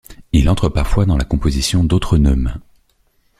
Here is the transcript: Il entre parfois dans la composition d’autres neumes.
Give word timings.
Il 0.31 0.49
entre 0.49 0.67
parfois 0.67 1.05
dans 1.05 1.15
la 1.15 1.25
composition 1.25 1.83
d’autres 1.83 2.17
neumes. 2.17 2.59